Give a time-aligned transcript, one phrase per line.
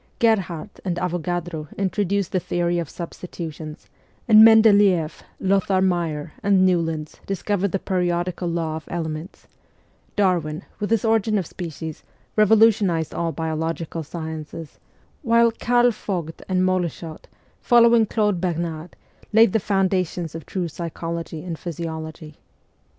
[0.17, 3.87] Gerhardt and Avogadro introduced the theory of substitutions,
[4.27, 9.45] and Mendeleeff, Lothar Meyer, and Newlands discovered the periodical law of elements;
[10.15, 12.01] Darwin, with his' Origin of Species,'
[12.35, 14.79] revolutionised all biological sciences;
[15.21, 17.27] while Karl Vogt and Moleschott,
[17.61, 18.95] following Claude Bernard,
[19.31, 22.39] laid the foundations of true psychology in physiology.